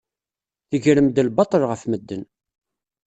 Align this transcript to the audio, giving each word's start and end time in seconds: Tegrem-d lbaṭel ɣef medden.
Tegrem-d 0.69 1.17
lbaṭel 1.27 1.63
ɣef 1.69 1.81
medden. 1.89 2.23